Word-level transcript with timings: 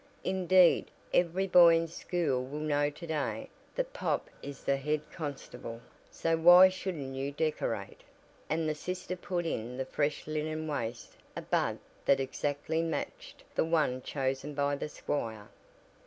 "Indeed 0.23 0.89
every 1.13 1.45
boy 1.45 1.75
in 1.75 1.87
school 1.87 2.43
will 2.43 2.57
know 2.57 2.89
to 2.89 3.05
day 3.05 3.51
that 3.75 3.93
pop 3.93 4.31
is 4.41 4.63
the 4.63 4.75
'head 4.75 5.01
constable' 5.11 5.79
so 6.09 6.35
why 6.37 6.69
shouldn't 6.69 7.13
you 7.15 7.31
decorate?" 7.31 8.01
and 8.49 8.67
the 8.67 8.73
sister 8.73 9.15
put 9.15 9.45
in 9.45 9.77
the 9.77 9.85
fresh 9.85 10.25
linen 10.25 10.67
waist 10.67 11.17
a 11.37 11.43
bud 11.43 11.77
that 12.05 12.19
exactly 12.19 12.81
matched 12.81 13.43
the 13.53 13.63
one 13.63 14.01
chosen 14.01 14.55
by 14.55 14.75
the 14.75 14.89
squire. 14.89 15.49